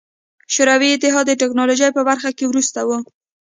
شوروي 0.53 0.89
اتحاد 0.93 1.25
د 1.27 1.31
ټکنالوژۍ 1.41 1.89
په 1.93 2.01
برخه 2.09 2.29
کې 2.37 2.45
وروسته 2.47 2.79
و. 2.87 2.89